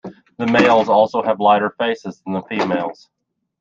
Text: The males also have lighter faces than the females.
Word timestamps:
The 0.37 0.47
males 0.47 0.89
also 0.89 1.21
have 1.21 1.39
lighter 1.39 1.75
faces 1.77 2.21
than 2.25 2.33
the 2.33 2.41
females. 2.41 3.07